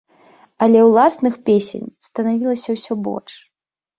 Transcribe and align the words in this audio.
Але 0.65 0.79
ўласных 0.85 1.33
песень 1.49 1.85
станавілася 2.07 2.69
ўсё 2.77 2.93
больш. 3.09 3.33